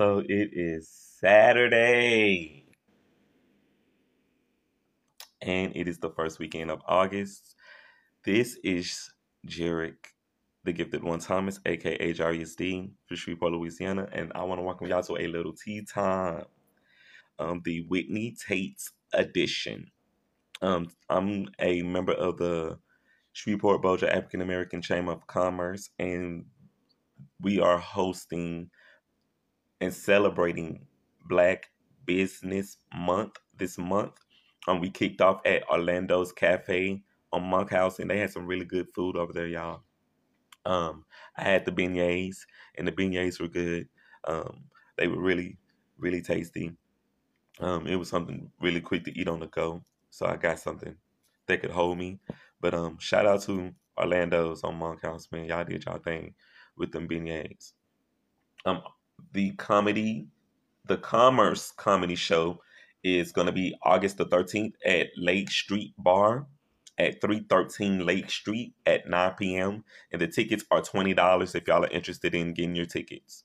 [0.00, 0.88] So it is
[1.20, 2.64] Saturday.
[5.42, 7.54] And it is the first weekend of August.
[8.24, 9.10] This is
[9.46, 9.96] Jarek,
[10.64, 14.86] the gifted one Thomas, aka Jarius D, from Shreveport, Louisiana, and I want to welcome
[14.86, 16.46] y'all to a little tea time.
[17.38, 19.90] Um, the Whitney Tates edition.
[20.62, 22.78] Um, I'm a member of the
[23.34, 26.46] Shreveport Bossier African American Chamber of Commerce, and
[27.42, 28.70] we are hosting
[29.80, 30.86] and celebrating
[31.28, 31.70] Black
[32.06, 34.12] Business Month this month.
[34.68, 38.88] Um, we kicked off at Orlando's Cafe on Monkhouse, and they had some really good
[38.94, 39.82] food over there, y'all.
[40.66, 41.04] Um,
[41.36, 42.38] I had the beignets,
[42.76, 43.88] and the beignets were good.
[44.26, 44.64] Um,
[44.96, 45.56] they were really,
[45.98, 46.76] really tasty.
[47.60, 50.94] Um, it was something really quick to eat on the go, so I got something
[51.46, 52.20] that could hold me.
[52.60, 55.46] But um, shout out to Orlando's on Monkhouse, man.
[55.46, 56.34] Y'all did y'all thing
[56.76, 57.72] with them beignets.
[58.66, 58.82] Um,
[59.32, 60.28] the comedy,
[60.86, 62.60] the Commerce Comedy Show
[63.02, 66.46] is going to be August the 13th at Lake Street Bar
[66.98, 69.84] at 313 Lake Street at 9 p.m.
[70.12, 73.44] And the tickets are $20 if y'all are interested in getting your tickets.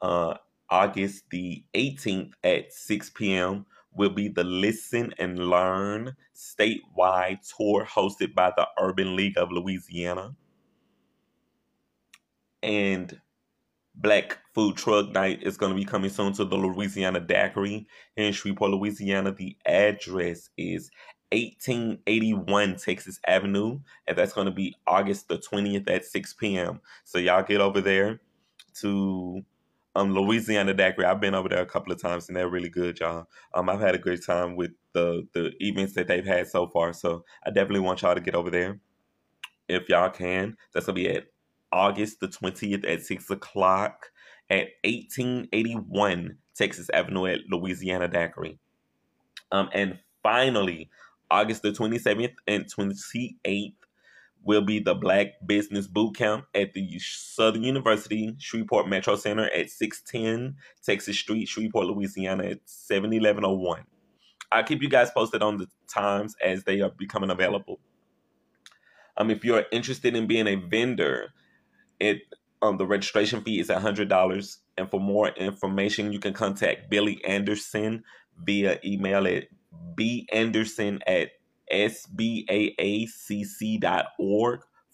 [0.00, 0.34] Uh,
[0.68, 3.66] August the 18th at 6 p.m.
[3.94, 10.34] will be the Listen and Learn statewide tour hosted by the Urban League of Louisiana.
[12.62, 13.20] And
[13.94, 17.86] Black Food Truck Night is going to be coming soon to the Louisiana Daiquiri
[18.16, 19.32] in Shreveport, Louisiana.
[19.32, 20.90] The address is
[21.32, 26.80] 1881 Texas Avenue, and that's going to be August the 20th at 6 p.m.
[27.04, 28.20] So y'all get over there
[28.80, 29.42] to
[29.94, 31.06] um Louisiana Daiquiri.
[31.06, 33.26] I've been over there a couple of times, and they're really good, y'all.
[33.54, 36.92] Um, I've had a great time with the the events that they've had so far.
[36.92, 38.80] So I definitely want y'all to get over there
[39.68, 40.56] if y'all can.
[40.72, 41.26] That's gonna be at
[41.72, 44.10] August the 20th at 6 o'clock
[44.50, 48.58] at 1881 Texas Avenue at Louisiana Daiquiri.
[49.50, 50.90] Um, and finally,
[51.30, 53.74] August the 27th and 28th
[54.44, 59.70] will be the Black Business Boot Camp at the Southern University Shreveport Metro Center at
[59.70, 63.84] 610 Texas Street, Shreveport, Louisiana at 71101.
[64.50, 67.78] I'll keep you guys posted on the times as they are becoming available.
[69.16, 71.32] Um, if you're interested in being a vendor,
[72.02, 72.22] it
[72.60, 77.24] um the registration fee is hundred dollars, and for more information, you can contact Billy
[77.24, 78.04] Anderson
[78.44, 79.44] via email at
[79.96, 81.30] banderson at
[81.72, 82.20] sbaacc.org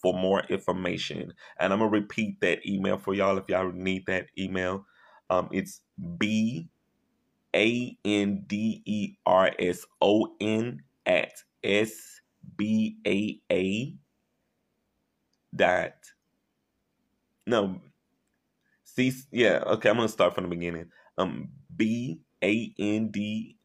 [0.00, 1.32] for more information.
[1.58, 4.86] And I'm gonna repeat that email for y'all if y'all need that email.
[5.30, 5.80] Um, it's
[6.18, 6.68] b
[7.54, 11.32] a n d e r s o n at
[11.64, 12.20] s
[12.56, 13.94] b a a
[15.54, 15.94] dot
[17.48, 17.80] no.
[18.84, 20.90] C yeah okay i'm gonna start from the beginning.
[21.18, 23.56] Um b a n d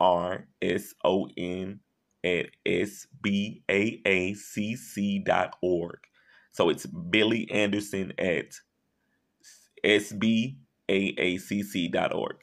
[0.00, 1.80] r s o n
[2.24, 5.98] at s b a a c c dot org.
[6.52, 8.52] So it's billy anderson at
[9.84, 10.58] s b
[10.90, 12.36] a a c c dot org.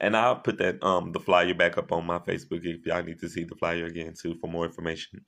[0.00, 3.20] And I'll put that um the flyer back up on my Facebook if y'all need
[3.20, 5.24] to see the flyer again too for more information.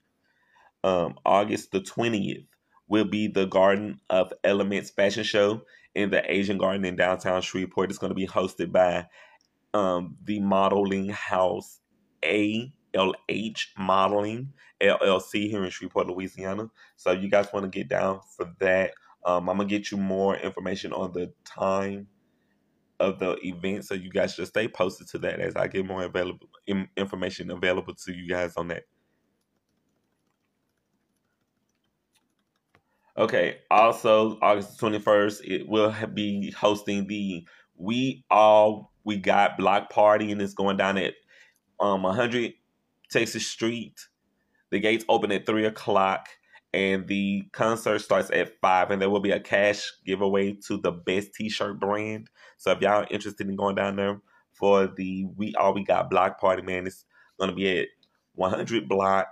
[0.83, 2.45] Um, August the twentieth
[2.87, 5.61] will be the Garden of Elements fashion show
[5.95, 7.89] in the Asian Garden in downtown Shreveport.
[7.89, 9.07] It's going to be hosted by
[9.73, 11.79] um, the modeling house
[12.23, 16.69] ALH Modeling LLC here in Shreveport, Louisiana.
[16.95, 18.93] So you guys want to get down for that.
[19.25, 22.07] Um, I'm gonna get you more information on the time
[22.99, 26.03] of the event, so you guys just stay posted to that as I get more
[26.03, 26.47] available
[26.95, 28.83] information available to you guys on that.
[33.17, 33.59] Okay.
[33.71, 37.47] Also, August twenty first, it will be hosting the
[37.77, 41.13] We All We Got block party, and it's going down at
[41.79, 42.53] um 100
[43.09, 43.99] Texas Street.
[44.71, 46.27] The gates open at three o'clock,
[46.73, 48.91] and the concert starts at five.
[48.91, 52.29] And there will be a cash giveaway to the best T-shirt brand.
[52.57, 54.19] So if y'all are interested in going down there
[54.53, 56.87] for the We All We Got block party, man.
[56.87, 57.05] It's
[57.39, 57.87] gonna be at
[58.33, 59.27] 100 block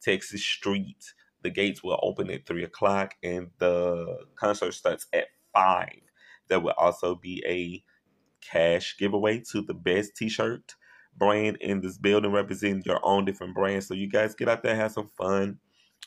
[0.00, 1.14] Texas Street.
[1.46, 6.00] The gates will open at three o'clock, and the concert starts at five.
[6.48, 7.84] There will also be a
[8.44, 10.74] cash giveaway to the best T-shirt
[11.16, 13.86] brand in this building, representing your own different brands.
[13.86, 15.60] So you guys get out there, have some fun,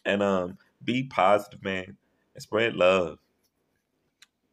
[0.04, 1.96] and um, be positive, man,
[2.34, 3.20] and spread love.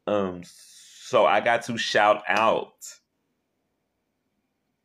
[0.07, 2.77] Um, so I got to shout out.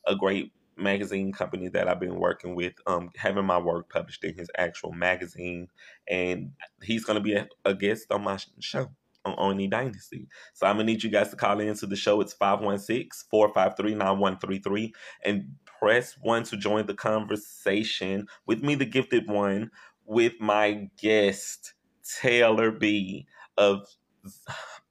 [0.06, 4.35] a great magazine company that I've been working with, um, having my work published in
[4.35, 5.69] his actual magazine,
[6.09, 6.52] and
[6.82, 8.88] he's going to be a, a, guest on my show
[9.26, 10.29] on Only Dynasty.
[10.55, 12.23] So I'm gonna need you guys to call into the show.
[12.23, 14.93] It's 516-453-9133
[15.25, 19.70] and press one to join the conversation with me, the gifted one,
[20.05, 21.75] with my guest
[22.20, 23.26] Taylor B
[23.56, 23.87] of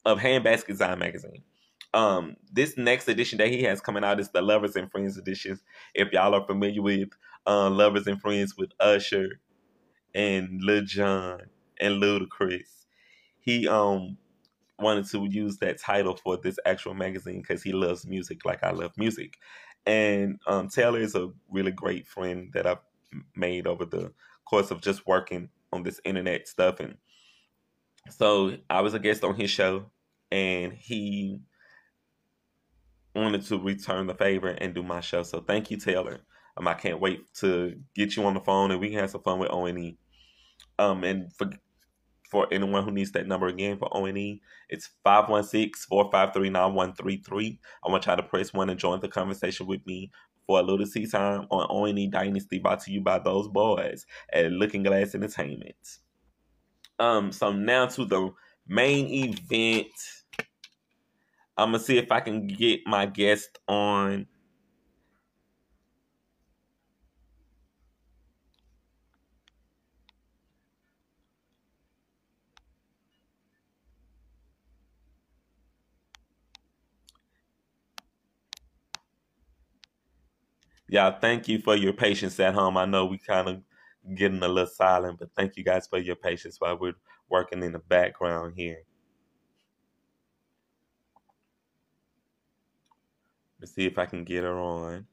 [0.06, 1.44] of Handbasket Zine magazine.
[1.94, 5.60] Um, this next edition that he has coming out is the Lovers and Friends edition.
[5.94, 7.10] If y'all are familiar with
[7.48, 9.40] uh, Lovers and Friends with Usher
[10.14, 11.42] and Lil Jon
[11.80, 12.86] and Ludacris,
[13.40, 14.18] he um
[14.80, 18.72] wanted to use that title for this actual magazine because he loves music like I
[18.72, 19.38] love music.
[19.86, 22.80] And um, Taylor is a really great friend that I've
[23.36, 24.12] made over the
[24.46, 26.80] course of just working on this internet stuff.
[26.80, 26.96] And
[28.10, 29.92] so I was a guest on his show,
[30.32, 31.42] and he
[33.16, 35.24] wanted to return the favor and do my show.
[35.24, 36.20] So thank you, Taylor.
[36.58, 39.22] Um, I can't wait to get you on the phone and we can have some
[39.22, 39.98] fun with ONE.
[40.78, 41.50] Um, and for
[42.36, 47.60] for anyone who needs that number again for ONE, it's 516-453-9133.
[47.86, 50.12] I want y'all to press one and join the conversation with me
[50.46, 54.52] for a little tea time on ONE Dynasty brought to you by those boys at
[54.52, 55.78] Looking Glass Entertainment.
[57.00, 58.34] Um, so now to the
[58.68, 59.88] main event
[61.58, 64.28] I'm gonna see if I can get my guest on.
[80.96, 82.78] Yeah, thank you for your patience at home.
[82.78, 83.62] I know we kind of
[84.16, 86.94] getting a little silent, but thank you guys for your patience while we're
[87.30, 88.82] working in the background here.
[93.60, 95.06] Let's see if I can get her on.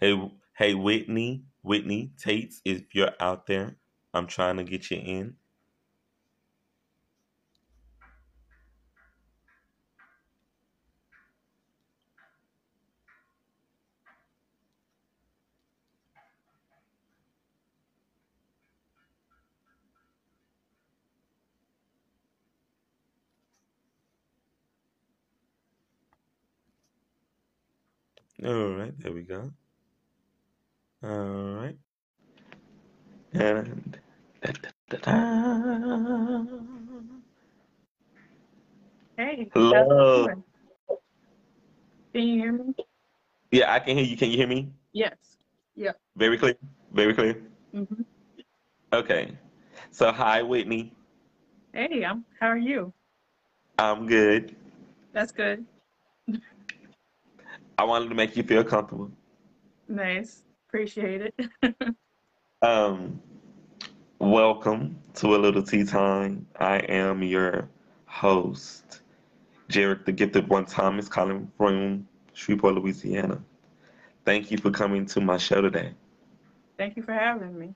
[0.00, 3.76] Hey, hey, Whitney, Whitney Tates, if you're out there,
[4.14, 5.36] I'm trying to get you in.
[28.44, 29.52] All right, there we go.
[31.02, 31.76] All right.
[33.32, 33.98] And
[34.42, 35.12] Da, da, da, da.
[39.16, 40.26] Hey, how's it Hello.
[40.26, 40.44] going?
[42.14, 42.74] Can you hear me?
[43.50, 44.16] Yeah, I can hear you.
[44.16, 44.70] Can you hear me?
[44.92, 45.16] Yes.
[45.76, 45.96] Yep.
[46.16, 46.54] Very clear.
[46.92, 47.42] Very clear.
[47.72, 47.84] hmm
[48.92, 49.38] Okay.
[49.90, 50.92] So hi, Whitney.
[51.72, 52.24] Hey, I'm.
[52.40, 52.92] How are you?
[53.78, 54.56] I'm good.
[55.12, 55.64] That's good.
[57.78, 59.10] I wanted to make you feel comfortable.
[59.88, 60.42] Nice.
[60.70, 61.74] Appreciate it.
[62.62, 63.22] Um,
[64.18, 66.46] welcome to a little tea time.
[66.58, 67.70] I am your
[68.04, 69.00] host,
[69.70, 73.42] Jarek the Gifted One Thomas, calling from Shreveport, Louisiana.
[74.26, 75.94] Thank you for coming to my show today.
[76.76, 77.74] Thank you for having me.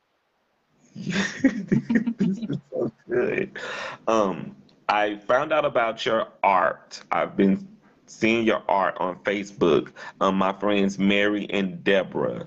[0.95, 3.59] this is so good.
[4.07, 4.55] Um,
[4.91, 7.03] I found out about your art.
[7.11, 7.67] I've been
[8.05, 9.93] seeing your art on Facebook.
[10.21, 12.47] Um, my friends Mary and Deborah.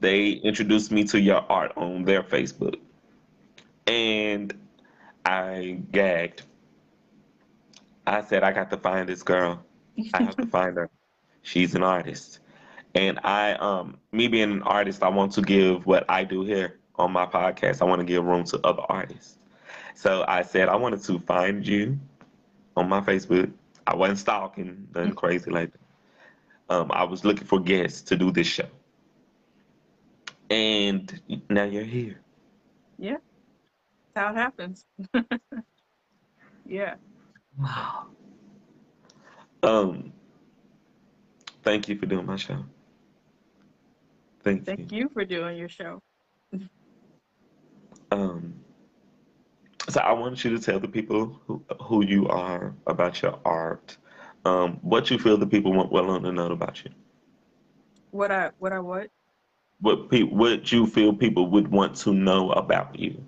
[0.00, 2.76] They introduced me to your art on their Facebook,
[3.86, 4.54] and
[5.24, 6.42] I gagged.
[8.06, 9.64] I said, I got to find this girl.
[10.14, 10.88] I have to find her.
[11.42, 12.40] She's an artist.
[12.94, 16.78] And I, um, me being an artist, I want to give what I do here
[16.94, 17.82] on my podcast.
[17.82, 19.38] I want to give room to other artists.
[19.94, 21.98] So I said I wanted to find you
[22.76, 23.52] on my Facebook.
[23.86, 25.80] I wasn't stalking, nothing crazy like that.
[26.68, 28.68] Um, I was looking for guests to do this show.
[30.50, 32.20] And now you're here.
[32.98, 33.16] Yeah,
[34.14, 34.84] that's how it happens.
[36.66, 36.94] yeah.
[37.58, 38.06] Wow.
[39.62, 40.12] Um,
[41.62, 42.64] thank you for doing my show.
[44.42, 44.98] Thank, Thank you.
[44.98, 46.00] you for doing your show.
[48.12, 48.54] Um,
[49.88, 53.96] so I want you to tell the people who who you are about your art,
[54.44, 56.90] um, what you feel the people want well to know about you.
[58.12, 59.10] What I what I what?
[59.80, 63.24] What pe- what you feel people would want to know about you.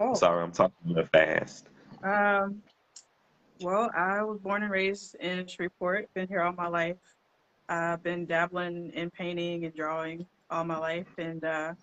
[0.00, 1.68] Oh, Sorry, I'm talking little fast.
[2.02, 2.62] um.
[3.60, 6.12] Well, I was born and raised in Shreveport.
[6.14, 6.96] Been here all my life.
[7.68, 11.74] I've been dabbling in painting and drawing all my life, and uh,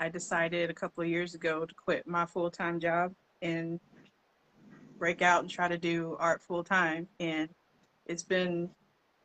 [0.00, 3.12] I decided a couple of years ago to quit my full time job
[3.42, 3.78] and
[4.98, 7.06] break out and try to do art full time.
[7.20, 7.50] And
[8.06, 8.70] it's been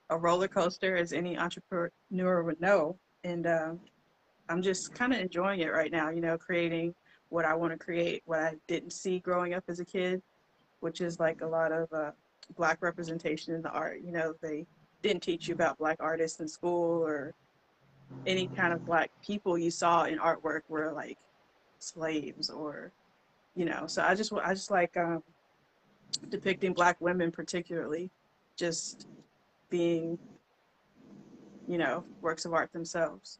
[0.09, 2.97] a roller coaster, as any entrepreneur would know.
[3.23, 3.79] And um,
[4.49, 6.93] I'm just kind of enjoying it right now, you know, creating
[7.29, 10.21] what I want to create, what I didn't see growing up as a kid,
[10.81, 12.11] which is like a lot of uh,
[12.55, 14.01] Black representation in the art.
[14.03, 14.65] You know, they
[15.01, 17.33] didn't teach you about Black artists in school or
[18.27, 21.17] any kind of Black people you saw in artwork were like
[21.79, 22.91] slaves or,
[23.55, 23.87] you know.
[23.87, 25.23] So I just I just like um,
[26.29, 28.11] depicting Black women particularly,
[28.57, 29.07] just
[29.69, 30.19] being,
[31.67, 33.39] you know, works of art themselves.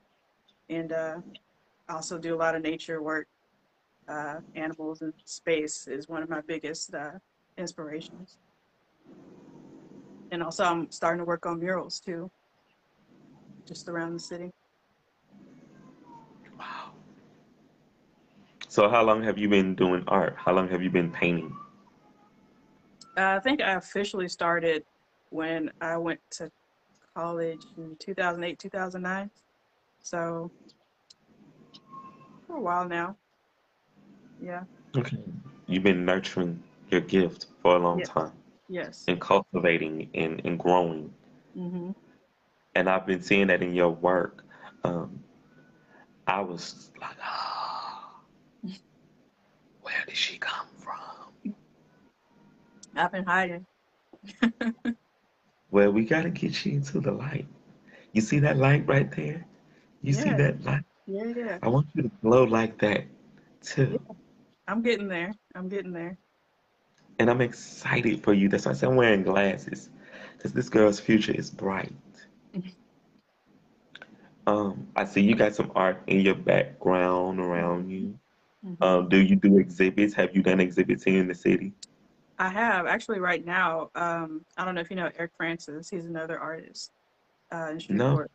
[0.69, 1.17] And uh,
[1.89, 3.27] I also do a lot of nature work.
[4.07, 7.11] Uh, animals and space is one of my biggest uh,
[7.57, 8.37] inspirations.
[10.31, 12.29] And also, I'm starting to work on murals too,
[13.65, 14.51] just around the city.
[16.59, 16.91] Wow.
[18.67, 20.35] So how long have you been doing art?
[20.37, 21.55] How long have you been painting?
[23.15, 24.83] Uh, I think I officially started
[25.29, 26.51] when I went to
[27.15, 29.29] college in 2008, 2009.
[30.03, 30.51] So
[32.47, 33.17] for a while now.
[34.41, 34.63] Yeah.
[34.97, 35.17] Okay.
[35.67, 38.09] You've been nurturing your gift for a long Yes.
[38.09, 38.33] time
[38.69, 39.05] Yes.
[39.07, 41.13] and cultivating and, and growing.
[41.55, 41.91] hmm
[42.75, 44.43] And I've been seeing that in your work.
[44.83, 45.23] Um,
[46.27, 48.19] I was like, ah,
[49.81, 51.53] where did she come from?
[52.95, 53.65] I've been hiding.
[55.71, 57.47] Well, we got to get you into the light.
[58.13, 59.45] You see that light right there?
[60.03, 60.83] You see that light?
[61.07, 61.57] Yeah, yeah.
[61.63, 63.05] I want you to glow like that
[63.61, 63.99] too.
[64.67, 65.33] I'm getting there.
[65.55, 66.17] I'm getting there.
[67.19, 68.49] And I'm excited for you.
[68.49, 69.89] That's why I said I'm wearing glasses.
[70.35, 71.93] Because this girl's future is bright.
[74.45, 78.19] Um, I see you got some art in your background around you.
[78.65, 78.83] Mhm.
[78.83, 80.13] Um, do you do exhibits?
[80.15, 81.73] Have you done exhibits here in the city?
[82.39, 83.89] I have actually right now.
[83.95, 85.89] Um, I don't know if you know Eric Francis.
[85.89, 86.91] He's another artist
[87.53, 88.25] uh, in No.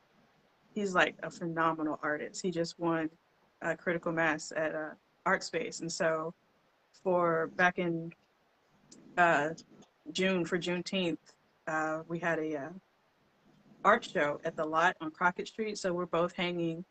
[0.78, 2.40] He's like a phenomenal artist.
[2.40, 3.10] He just won
[3.62, 4.90] uh, critical mass at uh,
[5.26, 6.32] Art Space, and so
[7.02, 8.12] for back in
[9.16, 9.48] uh,
[10.12, 11.18] June for Juneteenth,
[11.66, 12.68] uh, we had a uh,
[13.84, 15.78] art show at the lot on Crockett Street.
[15.78, 16.84] So we're both hanging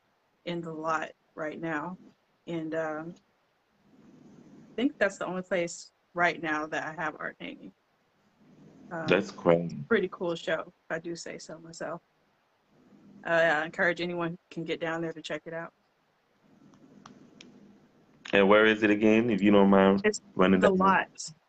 [0.43, 1.97] in the lot right now,
[2.45, 3.15] and um,
[4.69, 7.71] I think that's the only place right now that I have art hanging.
[8.91, 9.77] Um, That's crazy.
[9.87, 12.01] pretty cool show, if I do say so myself.
[13.27, 15.73] Uh, I encourage anyone who can get down there to check it out.
[18.31, 21.07] And where is it again, if you don't mind It's running the lot,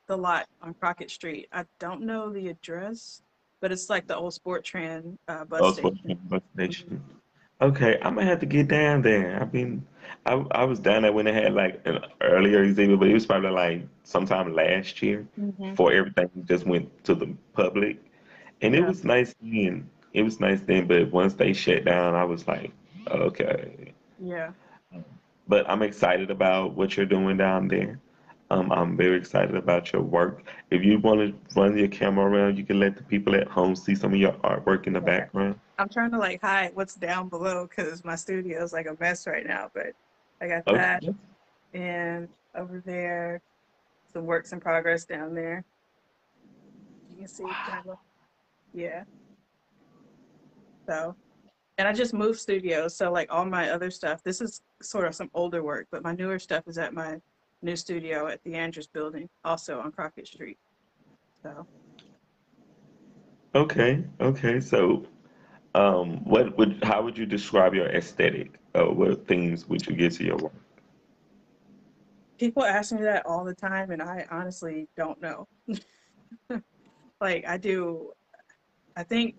[0.09, 1.49] the lot on Crockett Street.
[1.53, 3.23] I don't know the address,
[3.61, 5.99] but it's like the old SporTran uh, bus Oh, station.
[6.05, 7.05] Sports Bus Station.
[7.61, 9.41] Okay, I'm gonna have to get down there.
[9.41, 9.85] I've been,
[10.27, 13.27] I I was down there when they had like an earlier exhibit, but it was
[13.27, 15.71] probably like sometime last year Mhm.
[15.71, 17.99] before everything just went to the public,
[18.63, 19.91] and it was nice then.
[20.15, 22.73] It was nice then, but once they shut down, I was like,
[23.09, 23.93] okay.
[24.19, 24.53] Yeah.
[25.47, 28.01] But I'm excited about what you're doing down there.
[28.51, 30.43] Um, I'm very excited about your work.
[30.71, 33.77] If you want to run your camera around, you can let the people at home
[33.77, 35.61] see some of your artwork in the background.
[35.79, 39.27] I'm trying to like hide what's down below because my studio is like a mess
[39.27, 39.71] right now.
[39.75, 39.93] But
[40.41, 40.79] I got Okay.
[40.79, 41.05] that,
[41.75, 43.43] and over there,
[44.13, 45.63] some works in progress down there.
[47.11, 47.99] You can see, kind of,
[48.73, 49.05] yeah.
[50.89, 51.15] So,
[51.77, 54.23] and I just moved studios, so like all my other stuff.
[54.25, 57.21] This is sort of some older work, but my newer stuff is at my
[57.63, 60.59] new studio at the Andrews Building, also on Crockett Street.
[61.43, 61.67] So.
[63.55, 64.61] Okay, okay.
[64.61, 65.07] So,
[65.75, 68.59] um, what would how would you describe your aesthetic?
[68.75, 70.53] Uh, what things would you give to your work?
[72.39, 75.47] People ask me that all the time, and I honestly don't know.
[77.21, 78.13] like I do,
[78.97, 79.35] I think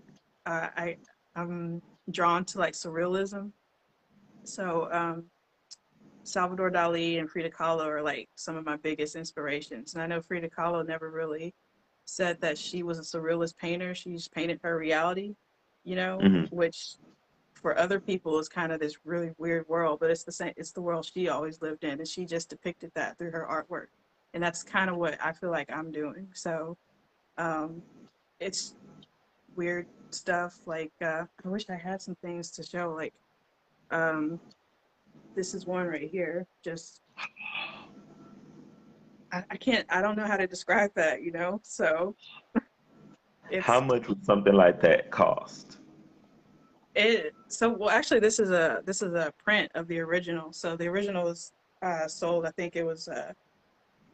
[0.46, 0.98] uh, I
[1.40, 1.82] I'm
[2.12, 3.52] drawn to like surrealism.
[4.44, 5.26] So um,
[6.24, 10.22] Salvador Dali and Frida Kahlo are like some of my biggest inspirations, and I know
[10.22, 11.54] Frida Kahlo never really
[12.06, 13.94] said that she was a surrealist painter.
[13.94, 15.36] She just painted her reality,
[15.84, 16.52] you know, Mhm.
[16.52, 16.98] which
[17.54, 20.54] for other people is kind of this really weird world, but it's the same.
[20.58, 23.88] It's the world she always lived in, and she just depicted that through her artwork,
[24.34, 26.30] and that's kind of what I feel like I'm doing.
[26.34, 26.78] So,
[27.38, 27.84] um,
[28.40, 28.76] it's
[29.60, 30.54] weird stuff.
[30.66, 32.94] Like uh, I wish I had some things to show.
[32.96, 33.14] Like,
[33.92, 34.40] um,
[35.36, 36.48] this is one right here.
[36.64, 37.02] Just
[39.32, 39.86] I, I can't.
[39.90, 41.22] I don't know how to describe that.
[41.24, 41.60] You know.
[41.64, 42.16] So
[43.62, 45.78] How much would something like that cost?
[46.96, 50.54] It so well actually this is a this is a print of the original.
[50.54, 52.46] So the original was uh, sold.
[52.46, 53.34] I think it was uh,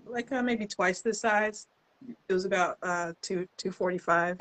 [0.06, 1.68] like uh, maybe twice this size.
[2.30, 4.38] It was about uh, two two forty five,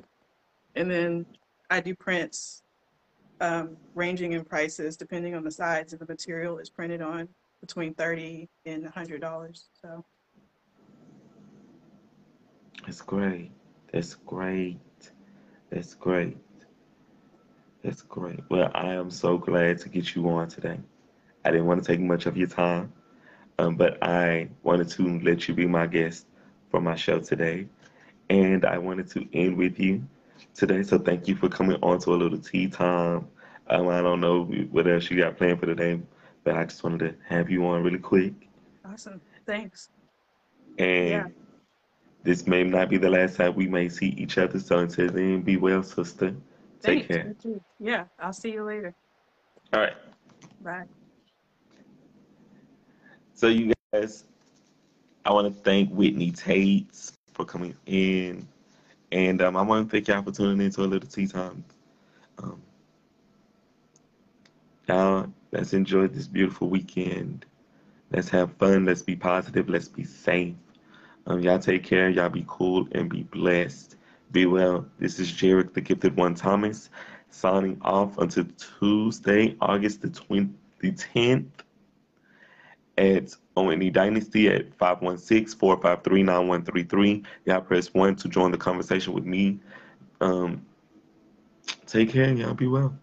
[0.76, 1.26] and then
[1.70, 2.62] I do prints
[3.40, 7.28] um, ranging in prices depending on the size and the material is printed on
[7.60, 9.68] between thirty and hundred dollars.
[9.80, 10.04] So
[12.84, 13.50] That's great.
[13.92, 14.78] That's great.
[15.70, 16.36] That's great.
[17.82, 18.40] That's great.
[18.50, 20.78] Well, I am so glad to get you on today.
[21.44, 22.92] I didn't want to take much of your time,
[23.58, 26.26] um, but I wanted to let you be my guest
[26.70, 27.66] for my show today.
[28.30, 30.02] And I wanted to end with you
[30.54, 30.82] today.
[30.82, 33.26] So thank you for coming on to a little tea time.
[33.68, 36.00] Um, I don't know what else you got planned for today,
[36.44, 38.34] but I just wanted to have you on really quick.
[38.84, 39.20] awesome.
[39.46, 39.88] Thanks.
[40.78, 41.26] And Yeah.
[42.22, 44.58] this may not be the last time we may see each other.
[44.58, 46.34] So until then, be well, sister.
[46.82, 47.08] Take Thanks.
[47.08, 47.34] care.
[47.78, 48.04] Yeah.
[48.18, 48.94] I'll see you later.
[49.72, 49.96] All right.
[50.62, 50.84] Bye.
[53.34, 54.24] So you guys,
[55.24, 58.46] I want to thank Whitney Tate for coming in,
[59.14, 61.64] and um, I want to thank y'all for tuning in to a little tea time.
[62.38, 62.60] Um,
[64.88, 67.46] y'all, let's enjoy this beautiful weekend.
[68.10, 68.84] Let's have fun.
[68.84, 69.68] Let's be positive.
[69.68, 70.56] Let's be safe.
[71.28, 72.08] Um, y'all take care.
[72.10, 73.94] Y'all be cool and be blessed.
[74.32, 74.84] Be well.
[74.98, 76.90] This is Jarek, the gifted one Thomas,
[77.30, 78.46] signing off until
[78.80, 80.50] Tuesday, August the 20,
[80.80, 81.46] the 10th
[82.98, 87.24] at ONE Dynasty at 516-453-9133.
[87.44, 89.60] Y'all press 1 to join the conversation with me.
[90.20, 90.66] Um,
[91.86, 92.98] take care and y'all be well.